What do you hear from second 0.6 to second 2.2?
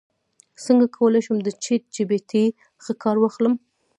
څنګه کولی شم د چیټ جی پي